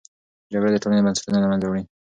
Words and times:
جګړه 0.51 0.69
د 0.73 0.77
ټولنې 0.83 1.01
بنسټونه 1.05 1.37
له 1.41 1.47
منځه 1.51 1.65
وړي. 1.67 1.83